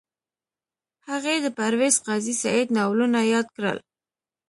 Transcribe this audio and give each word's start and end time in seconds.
هغې 1.09 1.35
د 1.41 1.47
پرویز 1.57 1.95
قاضي 2.07 2.33
سعید 2.43 2.67
ناولونه 2.77 3.19
یاد 3.33 3.47
کړل 3.55 3.77